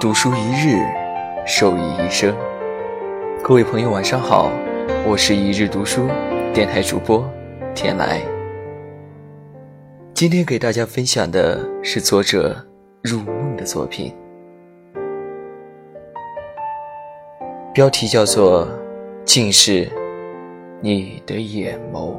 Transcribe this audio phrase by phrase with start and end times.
[0.00, 0.82] 读书一日，
[1.46, 2.34] 受益一生。
[3.44, 4.50] 各位朋友，晚上好，
[5.06, 6.08] 我是一日读书
[6.54, 7.22] 电台主播
[7.74, 8.18] 天来。
[10.14, 12.56] 今天给大家分享的是作者
[13.02, 14.10] 入梦的作品，
[17.74, 18.66] 标题叫做
[19.26, 19.86] 《近视
[20.80, 22.14] 你的眼眸》。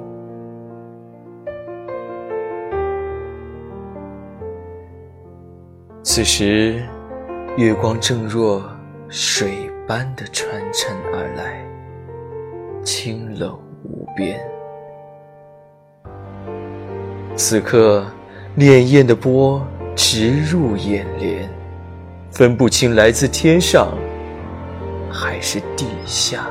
[6.03, 6.84] 此时，
[7.57, 8.63] 月光正若
[9.09, 11.61] 水般的穿衬而来，
[12.81, 14.39] 清冷无边。
[17.35, 18.05] 此刻，
[18.57, 19.61] 潋滟的波
[19.97, 21.49] 直入眼帘，
[22.31, 23.97] 分不清来自天上
[25.11, 26.47] 还是地下。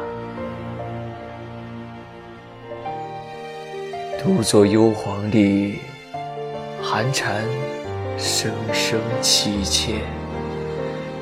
[4.23, 5.79] 独坐幽篁里，
[6.83, 7.43] 寒蝉。
[8.19, 9.95] 声声凄切，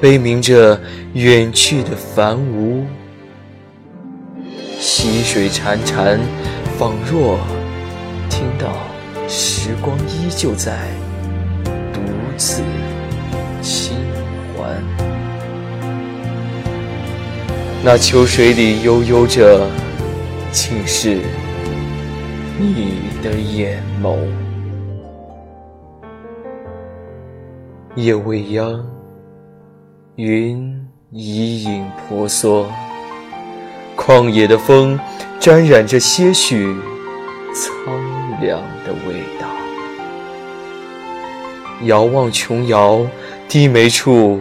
[0.01, 0.81] 悲鸣着
[1.15, 2.85] 远去的繁芜。
[4.79, 6.19] 溪水潺潺，
[6.79, 7.39] 仿若
[8.31, 8.73] 听到
[9.27, 10.77] 时光依旧在
[11.93, 12.01] 独
[12.37, 12.63] 自
[13.61, 13.97] 轻
[14.57, 14.71] 缓。
[17.83, 19.69] 那秋水里悠悠着，
[20.53, 21.19] 竟是
[22.57, 24.17] 你的眼眸。
[27.97, 28.85] 夜未央，
[30.19, 32.67] 云已影婆娑，
[33.97, 34.99] 旷野的风
[35.39, 36.75] 沾染着些许
[37.55, 37.95] 苍
[38.41, 39.47] 凉的味道。
[41.85, 43.07] 遥望琼瑶，
[43.49, 44.41] 低眉处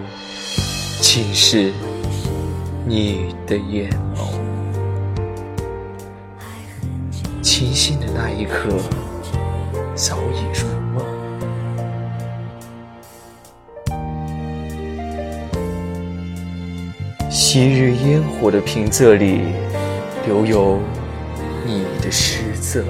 [1.00, 1.72] 尽是
[2.88, 4.24] 你的眼眸。
[7.44, 8.70] 清醒的那一刻，
[9.94, 10.66] 早已入
[17.30, 19.42] 昔日烟火的平仄里，
[20.26, 20.80] 留有
[21.66, 22.86] 你的诗字。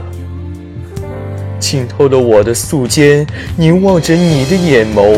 [1.60, 3.28] 浸透了我的素笺，
[3.58, 5.18] 凝望着你的眼眸，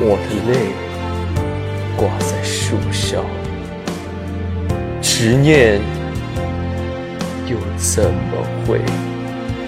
[0.00, 0.58] 我的泪
[1.96, 3.24] 挂在树梢，
[5.00, 5.80] 执念
[7.46, 8.80] 又怎么会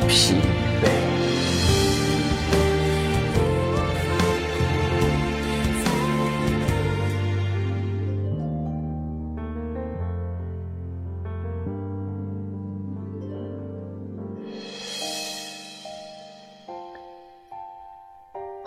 [0.08, 0.34] 疲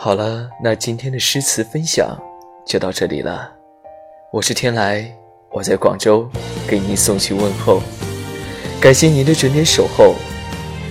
[0.05, 2.16] 好了，那今天的诗词分享
[2.63, 3.51] 就到这里了。
[4.31, 5.11] 我是天来，
[5.49, 6.29] 我在广州
[6.67, 7.81] 给您送去问候，
[8.79, 10.13] 感谢您的准点守候，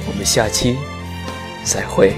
[0.08, 0.76] 我们下期
[1.62, 2.12] 再会。